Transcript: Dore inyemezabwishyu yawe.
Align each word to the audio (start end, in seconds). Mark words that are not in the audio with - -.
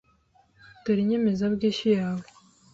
Dore 0.83 0.99
inyemezabwishyu 1.03 1.87
yawe. 1.99 2.25